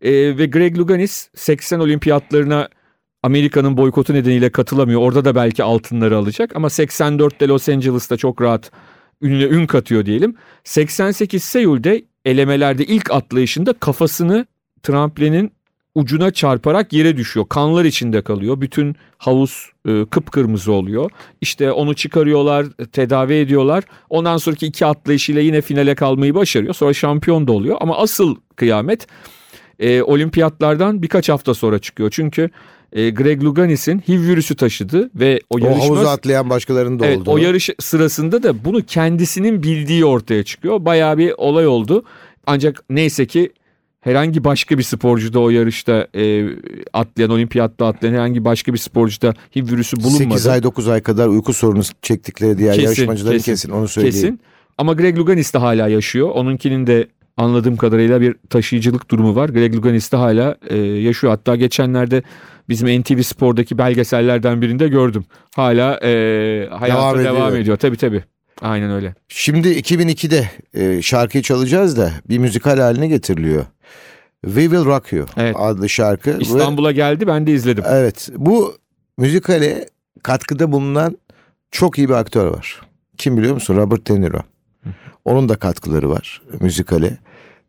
E, 0.00 0.12
ve 0.12 0.46
Greg 0.46 0.78
Louganis 0.78 1.28
80 1.34 1.80
olimpiyatlarına 1.80 2.68
Amerika'nın 3.22 3.76
boykotu 3.76 4.14
nedeniyle 4.14 4.50
katılamıyor. 4.50 5.00
Orada 5.00 5.24
da 5.24 5.34
belki 5.34 5.62
altınları 5.62 6.16
alacak 6.16 6.56
ama 6.56 6.68
84'te 6.68 7.48
Los 7.48 7.68
Angeles'ta 7.68 8.16
çok 8.16 8.42
rahat 8.42 8.70
ününe 9.22 9.44
ün 9.44 9.66
katıyor 9.66 10.06
diyelim. 10.06 10.36
88 10.64 11.42
Seul'de 11.44 12.04
elemelerde 12.24 12.84
ilk 12.84 13.10
atlayışında 13.10 13.72
kafasını 13.72 14.46
tramplenin 14.82 15.52
ucuna 15.94 16.30
çarparak 16.30 16.92
yere 16.92 17.16
düşüyor. 17.16 17.46
Kanlar 17.48 17.84
içinde 17.84 18.22
kalıyor. 18.22 18.60
Bütün 18.60 18.96
havuz 19.18 19.70
e, 19.88 20.04
kıpkırmızı 20.10 20.72
oluyor. 20.72 21.10
İşte 21.40 21.72
onu 21.72 21.94
çıkarıyorlar, 21.94 22.66
tedavi 22.92 23.34
ediyorlar. 23.34 23.84
Ondan 24.10 24.36
sonraki 24.36 24.66
iki 24.66 24.86
atlayışıyla 24.86 25.42
yine 25.42 25.60
finale 25.60 25.94
kalmayı 25.94 26.34
başarıyor. 26.34 26.74
Sonra 26.74 26.92
şampiyon 26.94 27.46
da 27.46 27.52
oluyor. 27.52 27.76
Ama 27.80 27.98
asıl 27.98 28.36
kıyamet 28.56 29.06
e, 29.78 30.02
olimpiyatlardan 30.02 31.02
birkaç 31.02 31.28
hafta 31.28 31.54
sonra 31.54 31.78
çıkıyor. 31.78 32.10
Çünkü 32.12 32.50
e, 32.92 33.10
Greg 33.10 33.44
Louganis'in 33.44 33.98
HIV 33.98 34.20
virüsü 34.20 34.56
taşıdı 34.56 35.10
ve 35.14 35.40
o 35.50 35.56
O 35.56 35.58
yarışma 35.58 35.84
havuza 35.84 36.10
atlayan 36.10 36.50
başkalarının 36.50 36.98
da 36.98 37.06
Evet, 37.06 37.18
oldu. 37.18 37.30
o 37.30 37.36
yarış 37.36 37.70
sırasında 37.80 38.42
da 38.42 38.64
bunu 38.64 38.82
kendisinin 38.82 39.62
bildiği 39.62 40.04
ortaya 40.04 40.42
çıkıyor. 40.42 40.84
Bayağı 40.84 41.18
bir 41.18 41.34
olay 41.36 41.66
oldu. 41.66 42.04
Ancak 42.46 42.84
neyse 42.90 43.26
ki 43.26 43.52
herhangi 44.02 44.44
başka 44.44 44.78
bir 44.78 44.82
sporcu 44.82 45.32
da 45.32 45.40
o 45.40 45.50
yarışta 45.50 46.06
e, 46.14 46.44
atlayan, 46.92 47.30
olimpiyatta 47.30 47.86
atlayan 47.86 48.14
herhangi 48.14 48.44
başka 48.44 48.72
bir 48.72 48.78
sporcuda 48.78 49.34
HIV 49.56 49.70
virüsü 49.72 49.96
bulunmadı. 49.96 50.38
8 50.38 50.46
ay 50.46 50.62
9 50.62 50.88
ay 50.88 51.02
kadar 51.02 51.28
uyku 51.28 51.52
sorunu 51.52 51.82
çektikleri 52.02 52.58
diğer 52.58 52.74
Kesin, 52.74 52.86
yarışmacıların 52.86 53.36
kesin, 53.36 53.52
kesin, 53.52 53.70
onu 53.70 53.88
söyleyeyim. 53.88 54.14
Kesin. 54.14 54.40
Ama 54.78 54.92
Greg 54.92 55.18
Louganis 55.18 55.54
de 55.54 55.58
hala 55.58 55.88
yaşıyor. 55.88 56.30
Onunkinin 56.30 56.86
de 56.86 57.06
anladığım 57.36 57.76
kadarıyla 57.76 58.20
bir 58.20 58.36
taşıyıcılık 58.50 59.10
durumu 59.10 59.36
var. 59.36 59.48
Greg 59.48 59.74
Louganis 59.74 60.12
de 60.12 60.16
hala 60.16 60.56
e, 60.68 60.76
yaşıyor. 60.78 61.30
Hatta 61.30 61.56
geçenlerde 61.56 62.22
bizim 62.68 63.00
NTV 63.00 63.22
Spor'daki 63.22 63.78
belgesellerden 63.78 64.62
birinde 64.62 64.88
gördüm. 64.88 65.24
Hala 65.56 66.00
e, 66.02 66.08
hayatta 66.70 67.18
Devam 67.18 67.24
devam, 67.24 67.48
ediyor. 67.48 67.62
ediyor. 67.62 67.76
Tabii 67.76 67.96
tabii. 67.96 68.24
Aynen 68.60 68.90
öyle. 68.90 69.14
Şimdi 69.28 69.68
2002'de 69.68 70.50
e, 70.74 71.02
şarkıyı 71.02 71.42
çalacağız 71.42 71.96
da 71.96 72.10
bir 72.28 72.38
müzikal 72.38 72.78
haline 72.78 73.08
getiriliyor. 73.08 73.64
We 74.44 74.60
Will 74.62 74.84
Rock 74.84 75.12
You 75.12 75.26
Evet. 75.36 75.56
adlı 75.58 75.88
şarkı. 75.88 76.30
Ve- 76.38 76.42
İstanbul'a 76.42 76.92
geldi 76.92 77.26
ben 77.26 77.46
de 77.46 77.52
izledim. 77.52 77.84
Evet 77.88 78.28
bu 78.36 78.74
müzikale 79.18 79.88
katkıda 80.22 80.72
bulunan 80.72 81.18
çok 81.70 81.98
iyi 81.98 82.08
bir 82.08 82.14
aktör 82.14 82.46
var. 82.46 82.80
Kim 83.18 83.36
biliyor 83.36 83.54
musun? 83.54 83.76
Robert 83.76 84.08
De 84.08 84.20
Niro. 84.20 84.40
Onun 85.24 85.48
da 85.48 85.56
katkıları 85.56 86.10
var 86.10 86.42
müzikale. 86.60 87.18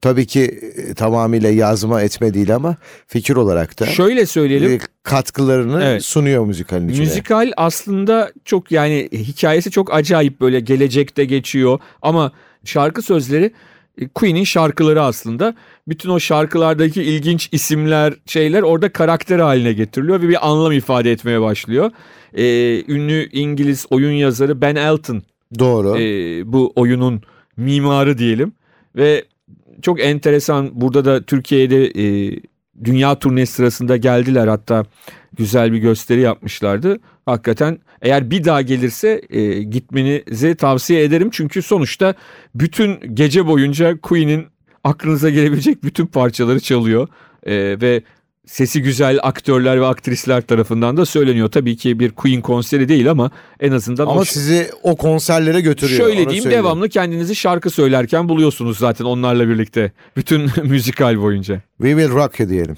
Tabii 0.03 0.25
ki 0.25 0.41
e, 0.77 0.93
tamamıyla 0.93 1.49
yazma 1.49 2.01
etme 2.01 2.33
değil 2.33 2.55
ama 2.55 2.75
fikir 3.07 3.35
olarak 3.35 3.79
da 3.79 3.85
Şöyle 3.85 4.25
söyleyelim. 4.25 4.71
e, 4.71 4.79
katkılarını 5.03 5.83
Evet. 5.83 6.05
sunuyor 6.05 6.45
müzikalin 6.45 6.87
içine. 6.87 7.05
Müzikal 7.05 7.51
aslında 7.57 8.31
çok 8.45 8.71
yani 8.71 9.09
hikayesi 9.13 9.71
çok 9.71 9.93
acayip 9.93 10.41
böyle 10.41 10.59
gelecekte 10.59 11.25
geçiyor 11.25 11.79
ama 12.01 12.31
şarkı 12.65 13.01
sözleri 13.01 13.51
e, 14.01 14.07
Queen'in 14.07 14.43
şarkıları 14.43 15.01
aslında. 15.01 15.55
Bütün 15.87 16.09
o 16.09 16.19
şarkılardaki 16.19 17.03
ilginç 17.03 17.49
isimler 17.51 18.13
şeyler 18.25 18.61
orada 18.61 18.89
karakter 18.93 19.39
haline 19.39 19.73
getiriliyor 19.73 20.21
ve 20.21 20.29
bir 20.29 20.47
anlam 20.49 20.71
ifade 20.71 21.11
etmeye 21.11 21.41
başlıyor. 21.41 21.91
Ee, 22.33 22.43
ünlü 22.87 23.29
İngiliz 23.31 23.85
oyun 23.89 24.11
yazarı 24.11 24.61
Ben 24.61 24.75
Elton 24.75 25.23
Doğru. 25.59 25.97
e, 25.99 26.03
bu 26.53 26.73
oyunun 26.75 27.21
mimarı 27.57 28.17
diyelim 28.17 28.53
ve 28.95 29.23
çok 29.81 30.01
enteresan. 30.01 30.81
Burada 30.81 31.05
da 31.05 31.23
Türkiye'de 31.23 31.85
e, 31.85 32.35
dünya 32.83 33.19
turnesi 33.19 33.53
sırasında 33.53 33.97
geldiler. 33.97 34.47
Hatta 34.47 34.85
güzel 35.37 35.73
bir 35.73 35.77
gösteri 35.77 36.21
yapmışlardı. 36.21 36.99
Hakikaten 37.25 37.79
eğer 38.01 38.31
bir 38.31 38.43
daha 38.43 38.61
gelirse 38.61 39.21
e, 39.29 39.63
gitmenizi 39.63 40.55
tavsiye 40.55 41.03
ederim. 41.03 41.29
Çünkü 41.31 41.61
sonuçta 41.61 42.13
bütün 42.55 43.15
gece 43.15 43.47
boyunca 43.47 44.01
Queen'in 44.01 44.45
aklınıza 44.83 45.29
gelebilecek 45.29 45.83
bütün 45.83 46.05
parçaları 46.05 46.59
çalıyor. 46.59 47.07
E, 47.43 47.81
ve 47.81 48.01
sesi 48.45 48.81
güzel 48.81 49.19
aktörler 49.21 49.81
ve 49.81 49.85
aktrisler 49.85 50.41
tarafından 50.41 50.97
da 50.97 51.05
söyleniyor. 51.05 51.51
Tabii 51.51 51.77
ki 51.77 51.99
bir 51.99 52.11
Queen 52.11 52.41
konseri 52.41 52.89
değil 52.89 53.11
ama 53.11 53.31
en 53.59 53.71
azından 53.71 54.03
ama 54.03 54.21
o 54.21 54.25
sizi 54.25 54.69
o 54.83 54.95
konserlere 54.95 55.61
götürüyor. 55.61 55.99
Şöyle 55.99 56.15
diyeyim 56.15 56.43
söyleyeyim. 56.43 56.63
devamlı 56.63 56.89
kendinizi 56.89 57.35
şarkı 57.35 57.69
söylerken 57.69 58.29
buluyorsunuz 58.29 58.77
zaten 58.77 59.05
onlarla 59.05 59.49
birlikte. 59.49 59.91
Bütün 60.15 60.51
müzikal 60.63 61.21
boyunca. 61.21 61.61
We 61.77 61.89
Will 61.89 62.11
Rock 62.11 62.39
You 62.39 62.49
diyelim. 62.49 62.75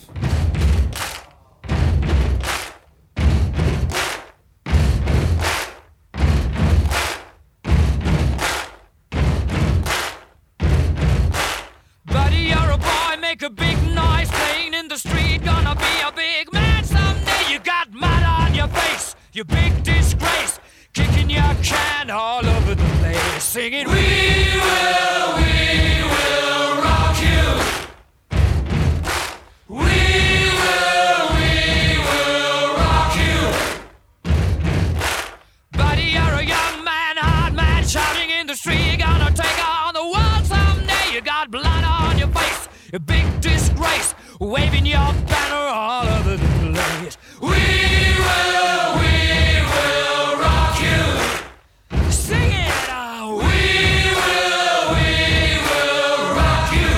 Shouting 38.55 38.79
in 38.79 38.87
the 38.87 38.87
street. 38.87 38.87
You're 38.87 38.97
gonna 38.97 39.31
take 39.31 39.67
on 39.67 39.93
the 39.93 40.03
world 40.03 40.45
someday. 40.45 41.13
You 41.13 41.21
got 41.21 41.51
blood 41.51 41.83
on 41.83 42.17
your 42.17 42.27
face, 42.29 42.67
a 42.93 42.99
big 42.99 43.25
disgrace, 43.41 44.13
waving 44.39 44.85
your 44.85 45.13
banner 45.27 45.67
all 45.73 46.07
over 46.07 46.37
the 46.37 46.47
place. 46.73 47.17
We 47.41 47.47
will, 47.49 48.95
we 49.01 49.61
will 49.71 50.37
rock 50.39 50.79
you. 50.81 52.11
Sing 52.11 52.51
it 52.51 52.89
out. 52.89 53.37
We 53.37 54.13
will, 54.25 54.83
we 54.95 55.59
will 55.67 56.35
rock 56.35 56.71
you. 56.79 56.95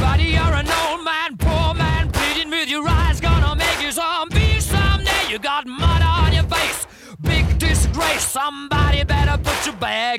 Buddy, 0.00 0.24
you're 0.24 0.54
an 0.62 0.68
old 0.68 1.04
man, 1.04 1.36
poor 1.36 1.74
man, 1.74 2.10
pleading 2.10 2.50
with 2.50 2.68
your 2.68 2.86
eyes, 2.88 3.20
gonna 3.20 3.54
make 3.56 3.80
you 3.82 3.92
zombie 3.92 4.60
someday. 4.60 5.28
You 5.28 5.38
got 5.38 5.66
mud 5.66 6.02
on 6.02 6.32
your 6.32 6.44
face, 6.44 6.86
big 7.20 7.58
disgrace. 7.58 8.26
Somebody 8.26 8.77
bag 9.80 10.17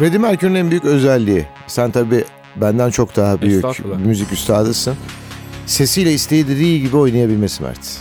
Freddie 0.00 0.18
Mercury'nin 0.18 0.58
en 0.58 0.70
büyük 0.70 0.84
özelliği. 0.84 1.46
Sen 1.66 1.90
tabii 1.90 2.24
benden 2.56 2.90
çok 2.90 3.16
daha 3.16 3.42
büyük 3.42 3.64
müzik 4.06 4.32
üstadısın. 4.32 4.96
Sesiyle 5.66 6.12
istediği 6.12 6.82
gibi 6.82 6.96
oynayabilmesi 6.96 7.62
Mert. 7.62 7.98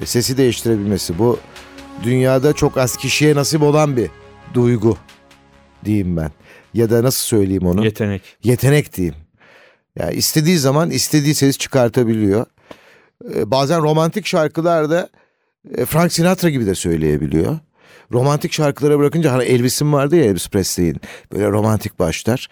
E, 0.00 0.06
Sesi 0.06 0.36
değiştirebilmesi. 0.36 1.18
Bu 1.18 1.38
dünyada 2.02 2.52
çok 2.52 2.78
az 2.78 2.96
kişiye 2.96 3.34
nasip 3.34 3.62
olan 3.62 3.96
bir 3.96 4.10
duygu 4.54 4.96
diyeyim 5.84 6.16
ben. 6.16 6.30
Ya 6.74 6.90
da 6.90 7.02
nasıl 7.02 7.26
söyleyeyim 7.26 7.66
onu? 7.66 7.84
Yetenek. 7.84 8.22
yetenek 8.44 8.96
diyeyim. 8.96 9.16
Yani 9.96 10.14
istediği 10.14 10.58
zaman 10.58 10.90
istediği 10.90 11.34
ses 11.34 11.58
çıkartabiliyor. 11.58 12.46
Ee, 13.34 13.50
bazen 13.50 13.82
romantik 13.82 14.26
şarkılarda 14.26 15.08
e, 15.76 15.84
Frank 15.84 16.12
Sinatra 16.12 16.50
gibi 16.50 16.66
de 16.66 16.74
söyleyebiliyor. 16.74 17.58
Romantik 18.12 18.52
şarkılara 18.52 18.98
bırakınca 18.98 19.32
hani 19.32 19.44
Elvis'in 19.44 19.92
vardı 19.92 20.16
ya 20.16 20.24
Elvis 20.24 20.48
Presley'in 20.48 21.00
böyle 21.32 21.46
romantik 21.48 21.98
başlar. 21.98 22.48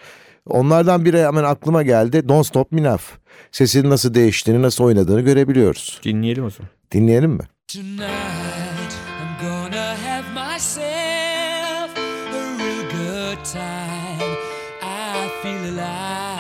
Onlardan 0.47 1.05
biri 1.05 1.23
hemen 1.23 1.45
aklıma 1.45 1.83
geldi. 1.83 2.29
Don't 2.29 2.47
Stop 2.47 2.73
Me 2.73 2.83
Now. 2.83 3.05
Sesinin 3.53 3.91
nasıl 3.91 4.15
değiştiğini, 4.15 4.63
nasıl 4.63 4.85
oynadığını 4.85 5.21
görebiliyoruz. 5.21 6.01
Dinleyelim 6.05 6.45
o 6.45 6.51
zaman. 6.51 6.71
Dinleyelim 6.93 7.31
mi? 7.31 7.43
Tonight 7.69 8.93
I'm 9.21 9.49
gonna 9.49 9.97
have 10.05 10.55
myself 10.55 11.99
a 11.99 12.59
real 12.59 12.83
good 12.91 13.45
time. 13.45 14.33
I 14.83 15.29
feel 15.43 15.65
alive, 15.65 16.36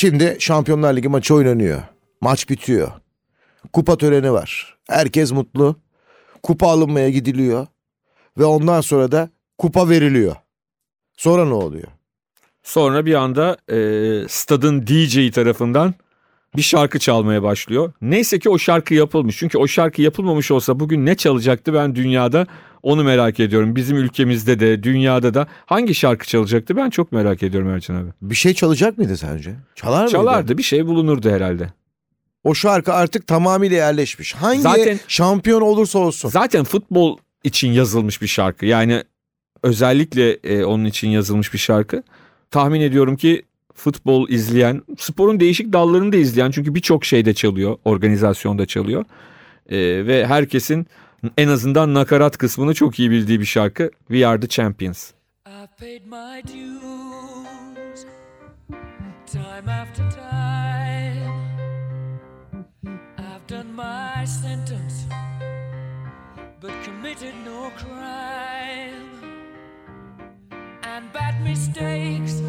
Şimdi 0.00 0.36
Şampiyonlar 0.38 0.96
Ligi 0.96 1.08
maçı 1.08 1.34
oynanıyor. 1.34 1.82
Maç 2.20 2.48
bitiyor. 2.48 2.92
Kupa 3.72 3.98
töreni 3.98 4.32
var. 4.32 4.78
Herkes 4.88 5.32
mutlu. 5.32 5.76
Kupa 6.42 6.66
alınmaya 6.66 7.10
gidiliyor. 7.10 7.66
Ve 8.38 8.44
ondan 8.44 8.80
sonra 8.80 9.12
da 9.12 9.30
kupa 9.58 9.88
veriliyor. 9.88 10.36
Sonra 11.16 11.44
ne 11.44 11.54
oluyor? 11.54 11.88
Sonra 12.62 13.06
bir 13.06 13.14
anda 13.14 13.56
e, 13.72 13.78
stadın 14.28 14.86
DJ'i 14.86 15.30
tarafından 15.30 15.94
bir 16.56 16.62
şarkı 16.62 16.98
çalmaya 16.98 17.42
başlıyor. 17.42 17.92
Neyse 18.02 18.38
ki 18.38 18.48
o 18.48 18.58
şarkı 18.58 18.94
yapılmış. 18.94 19.38
Çünkü 19.38 19.58
o 19.58 19.66
şarkı 19.66 20.02
yapılmamış 20.02 20.50
olsa 20.50 20.80
bugün 20.80 21.06
ne 21.06 21.14
çalacaktı 21.14 21.74
ben 21.74 21.94
dünyada 21.94 22.46
onu 22.82 23.04
merak 23.04 23.40
ediyorum. 23.40 23.76
Bizim 23.76 23.96
ülkemizde 23.96 24.60
de 24.60 24.82
dünyada 24.82 25.34
da 25.34 25.46
hangi 25.66 25.94
şarkı 25.94 26.26
çalacaktı 26.26 26.76
ben 26.76 26.90
çok 26.90 27.12
merak 27.12 27.42
ediyorum 27.42 27.70
Ercan 27.70 27.94
abi. 27.94 28.10
Bir 28.22 28.34
şey 28.34 28.54
çalacak 28.54 28.98
mıydı 28.98 29.16
sence? 29.16 29.54
Çalar 29.74 29.98
mıydı? 29.98 30.12
Çalardı 30.12 30.58
bir 30.58 30.62
şey 30.62 30.86
bulunurdu 30.86 31.30
herhalde. 31.30 31.72
O 32.44 32.54
şarkı 32.54 32.92
artık 32.92 33.26
tamamıyla 33.26 33.76
yerleşmiş. 33.76 34.34
Hangi 34.34 34.60
Zaten- 34.60 35.00
şampiyon 35.08 35.60
olursa 35.60 35.98
olsun. 35.98 36.28
Zaten 36.28 36.64
futbol 36.64 37.18
için 37.44 37.72
yazılmış 37.72 38.22
bir 38.22 38.26
şarkı. 38.26 38.66
Yani 38.66 39.02
özellikle 39.62 40.32
e, 40.32 40.64
onun 40.64 40.84
için 40.84 41.08
yazılmış 41.08 41.52
bir 41.52 41.58
şarkı. 41.58 42.02
Tahmin 42.50 42.80
ediyorum 42.80 43.16
ki 43.16 43.42
futbol 43.74 44.28
izleyen, 44.28 44.82
sporun 44.98 45.40
değişik 45.40 45.72
dallarını 45.72 46.12
da 46.12 46.16
izleyen 46.16 46.50
çünkü 46.50 46.74
birçok 46.74 47.04
şeyde 47.04 47.34
çalıyor, 47.34 47.76
organizasyonda 47.84 48.66
çalıyor. 48.66 49.04
E, 49.68 49.76
ve 50.06 50.26
herkesin 50.26 50.86
en 51.36 51.48
azından 51.48 51.94
nakarat 51.94 52.38
kısmını 52.38 52.74
çok 52.74 52.98
iyi 52.98 53.10
bildiği 53.10 53.40
bir 53.40 53.44
şarkı. 53.44 53.90
We 54.08 54.26
Are 54.26 54.40
The 54.40 54.48
Champions. 54.48 55.12
Dues 56.44 58.06
time 59.32 59.68
after 59.68 60.10
time. 60.10 61.30
I've 63.18 63.46
done 63.46 63.72
my 63.76 64.24
sentence, 64.24 65.06
but 66.60 66.72
committed 66.84 67.34
no 67.44 67.70
crime. 67.78 69.10
And 70.82 71.12
bad 71.12 71.40
mistakes, 71.44 72.40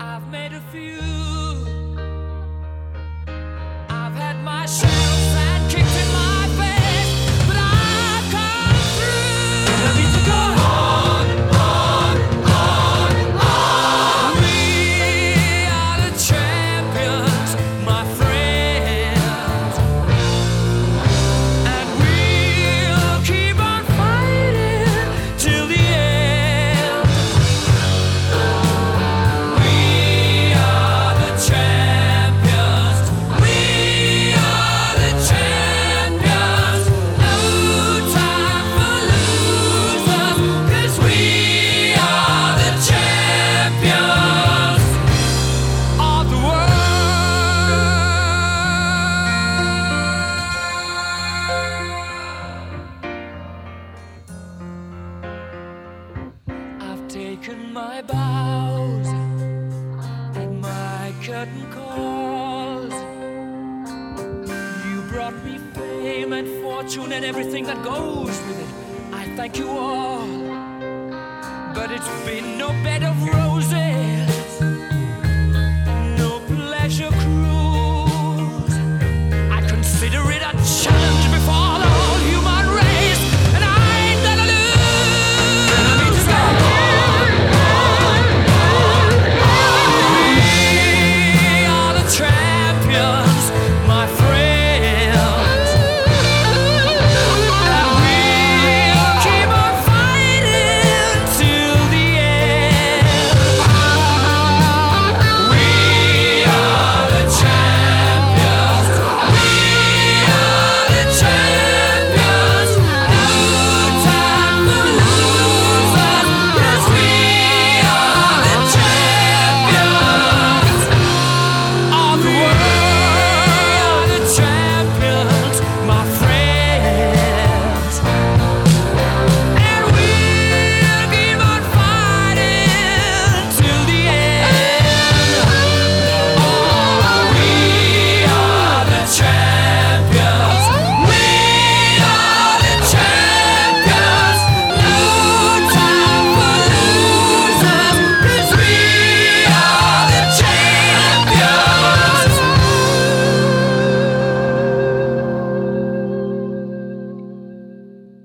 I've 0.00 0.28
made 0.30 0.52
a 0.52 0.62
few. 0.70 1.00
I've 3.88 4.14
had 4.14 4.36
my 4.44 4.66
shells 4.66 5.01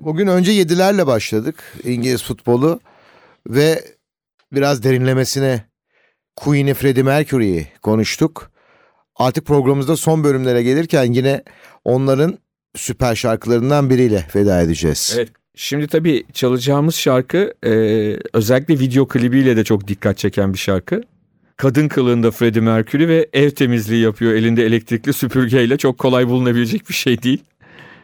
Bugün 0.08 0.28
önce 0.28 0.52
yedilerle 0.52 1.08
başladık 1.08 1.56
İngiliz 1.84 2.24
futbolu 2.24 2.80
ve 3.48 3.84
biraz 4.52 4.84
derinlemesine 4.84 5.64
Queen'i 6.36 6.74
Freddie 6.74 7.04
Mercury'yi 7.04 7.68
konuştuk. 7.82 8.52
Artık 9.16 9.46
programımızda 9.46 9.98
son 9.98 10.24
bölümlere 10.24 10.64
gelirken 10.64 11.14
yine 11.14 11.44
onların 11.86 12.38
süper 12.76 13.16
şarkılarından 13.16 13.90
biriyle 13.90 14.28
veda 14.36 14.62
edeceğiz. 14.62 15.14
Evet. 15.18 15.30
Şimdi 15.56 15.88
tabii 15.88 16.24
çalacağımız 16.34 16.96
şarkı 16.96 17.54
e, 17.66 17.72
özellikle 18.34 18.80
video 18.80 19.08
klibiyle 19.08 19.58
de 19.58 19.64
çok 19.64 19.88
dikkat 19.88 20.18
çeken 20.18 20.54
bir 20.54 20.60
şarkı. 20.60 21.02
Kadın 21.58 21.88
kılığında 21.88 22.32
Freddie 22.32 22.62
Mercury 22.62 23.08
ve 23.08 23.30
ev 23.34 23.50
temizliği 23.50 24.04
yapıyor 24.04 24.34
elinde 24.34 24.66
elektrikli 24.66 25.14
süpürgeyle. 25.14 25.78
Çok 25.78 25.98
kolay 25.98 26.28
bulunabilecek 26.28 26.90
bir 26.90 26.94
şey 26.94 27.24
değil. 27.24 27.44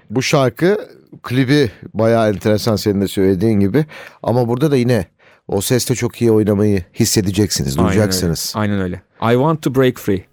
Bu 0.10 0.22
şarkı 0.22 0.78
klibi 1.23 1.71
bayağı 1.93 2.30
enteresan 2.30 2.76
senin 2.76 3.02
de 3.02 3.08
söylediğin 3.08 3.60
gibi. 3.60 3.86
Ama 4.23 4.47
burada 4.47 4.71
da 4.71 4.76
yine 4.78 5.06
o 5.47 5.62
seste 5.62 5.95
çok 5.95 6.21
iyi 6.21 6.32
oynamayı 6.32 6.84
hissedeceksiniz, 6.93 7.78
Aynen 7.78 7.89
öyle. 7.89 7.95
duyacaksınız. 7.97 8.54
Aynen 8.56 8.80
öyle. 8.82 8.95
I 9.21 9.34
want 9.34 9.62
to 9.62 9.76
break 9.76 9.97
free. 9.99 10.26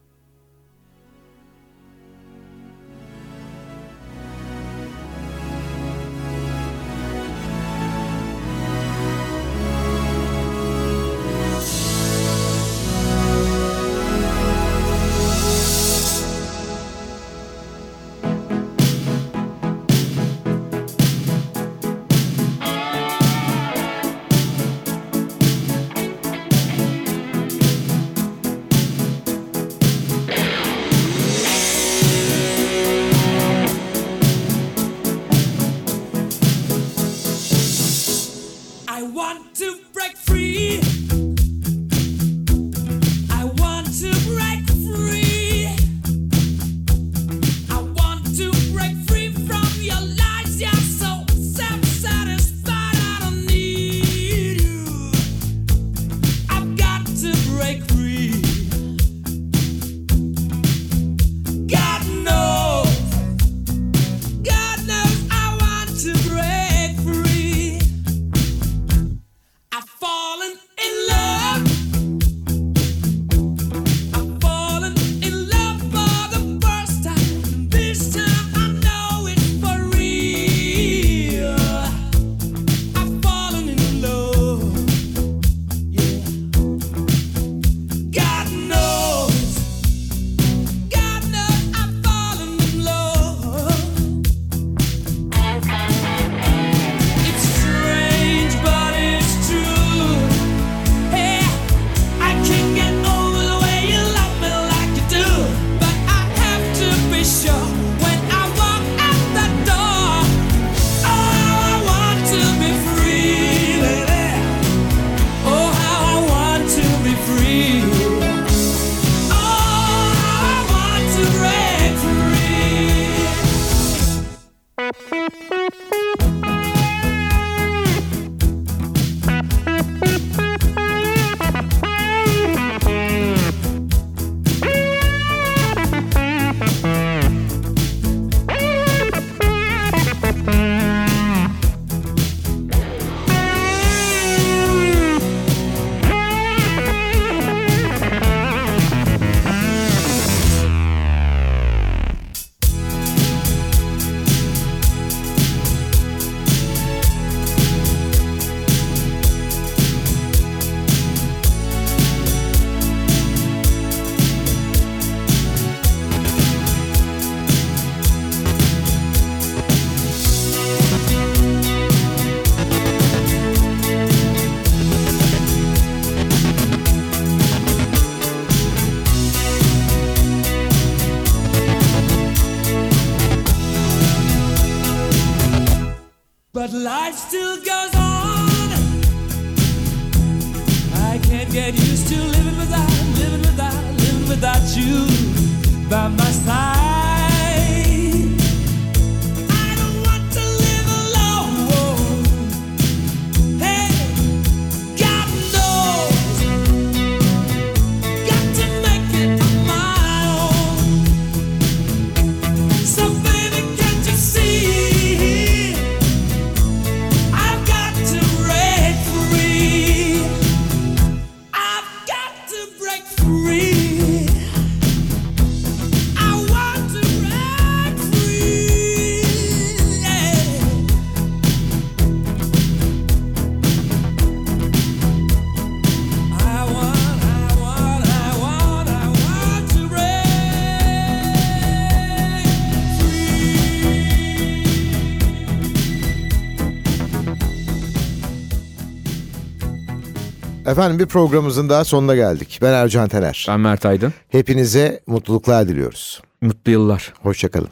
Efendim 250.80 250.98
bir 250.98 251.06
programımızın 251.06 251.68
daha 251.68 251.84
sonuna 251.84 252.14
geldik. 252.14 252.58
Ben 252.62 252.72
Ercan 252.72 253.08
Tener. 253.08 253.46
Ben 253.48 253.60
Mert 253.60 253.86
Aydın. 253.86 254.12
Hepinize 254.28 255.00
mutluluklar 255.06 255.68
diliyoruz. 255.68 256.22
Mutlu 256.40 256.72
yıllar. 256.72 257.12
Hoşçakalın. 257.22 257.68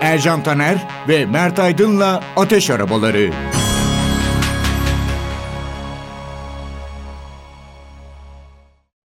Ercan 0.00 0.42
Taner 0.42 0.88
ve 1.08 1.26
Mert 1.26 1.58
Aydın'la 1.58 2.22
Ateş 2.36 2.70
Arabaları. 2.70 3.30